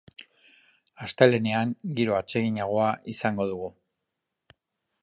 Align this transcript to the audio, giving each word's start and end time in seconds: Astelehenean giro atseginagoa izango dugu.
Astelehenean 1.07 1.75
giro 1.99 2.17
atseginagoa 2.21 2.89
izango 3.15 3.51
dugu. 3.53 3.71